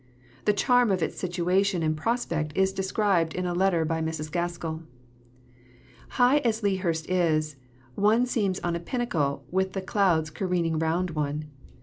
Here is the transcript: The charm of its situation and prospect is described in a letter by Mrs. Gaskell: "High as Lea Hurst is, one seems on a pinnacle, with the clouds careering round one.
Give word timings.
The 0.45 0.53
charm 0.53 0.89
of 0.89 1.03
its 1.03 1.19
situation 1.19 1.83
and 1.83 1.95
prospect 1.95 2.57
is 2.57 2.73
described 2.73 3.35
in 3.35 3.45
a 3.45 3.53
letter 3.53 3.85
by 3.85 4.01
Mrs. 4.01 4.31
Gaskell: 4.31 4.81
"High 6.17 6.39
as 6.39 6.63
Lea 6.63 6.77
Hurst 6.77 7.07
is, 7.07 7.55
one 7.93 8.25
seems 8.25 8.59
on 8.61 8.75
a 8.75 8.79
pinnacle, 8.79 9.43
with 9.51 9.73
the 9.73 9.81
clouds 9.83 10.31
careering 10.31 10.79
round 10.79 11.11
one. 11.11 11.51